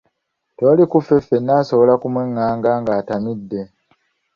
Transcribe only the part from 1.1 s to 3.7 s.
ffenna asobola kumwenganga ng'atamidde.